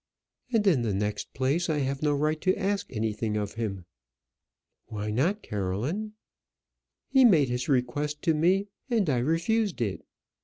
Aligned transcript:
"And 0.51 0.65
in 0.65 0.81
the 0.81 0.95
next 0.95 1.31
place, 1.35 1.69
I 1.69 1.77
have 1.77 2.01
no 2.01 2.15
right 2.15 2.41
to 2.41 2.55
ask 2.57 2.87
anything 2.89 3.37
of 3.37 3.53
him." 3.53 3.85
"Why 4.87 5.11
not, 5.11 5.43
Caroline?" 5.43 6.13
"He 7.07 7.23
made 7.23 7.49
his 7.49 7.69
request 7.69 8.23
to 8.23 8.33
me, 8.33 8.65
and 8.89 9.07
I 9.11 9.19
refused 9.19 9.79
it. 9.79 10.03